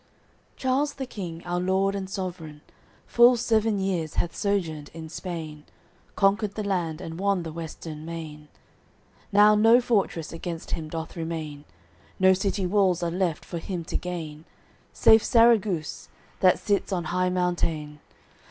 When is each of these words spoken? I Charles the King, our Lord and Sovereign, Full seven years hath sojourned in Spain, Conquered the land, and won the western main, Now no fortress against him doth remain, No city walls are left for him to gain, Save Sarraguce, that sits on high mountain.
I 0.01 0.57
Charles 0.61 0.93
the 0.95 1.05
King, 1.05 1.43
our 1.45 1.59
Lord 1.59 1.93
and 1.93 2.09
Sovereign, 2.09 2.61
Full 3.05 3.37
seven 3.37 3.77
years 3.77 4.15
hath 4.15 4.35
sojourned 4.35 4.89
in 4.95 5.09
Spain, 5.09 5.63
Conquered 6.15 6.55
the 6.55 6.63
land, 6.63 7.01
and 7.01 7.19
won 7.19 7.43
the 7.43 7.51
western 7.51 8.03
main, 8.03 8.47
Now 9.31 9.53
no 9.53 9.79
fortress 9.79 10.33
against 10.33 10.71
him 10.71 10.89
doth 10.89 11.15
remain, 11.15 11.65
No 12.17 12.33
city 12.33 12.65
walls 12.65 13.03
are 13.03 13.11
left 13.11 13.45
for 13.45 13.59
him 13.59 13.83
to 13.83 13.95
gain, 13.95 14.45
Save 14.91 15.21
Sarraguce, 15.23 16.07
that 16.39 16.57
sits 16.57 16.91
on 16.91 17.03
high 17.13 17.29
mountain. 17.29 17.99